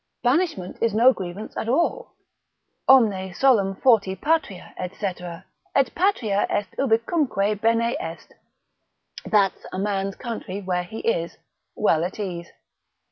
[0.23, 2.15] Banishment is no grievance at all,
[2.89, 5.05] Omne solum forti patria, &c.
[5.05, 8.33] et patria est ubicunque bene est,
[9.27, 11.37] that's a man's country where he is
[11.75, 12.49] well at ease.